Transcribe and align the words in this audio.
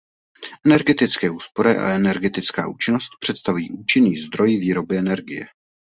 Energetické 0.65 1.29
úspory 1.29 1.77
a 1.77 1.89
energetická 1.89 2.67
účinnost 2.67 3.09
představují 3.19 3.71
účinný 3.71 4.15
zdroj 4.17 4.57
výroby 4.57 4.97
energie. 4.97 5.45